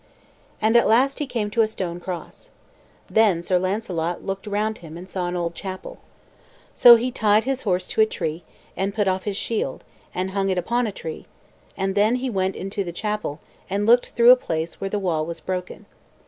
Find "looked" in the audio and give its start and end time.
4.25-4.47, 13.85-14.07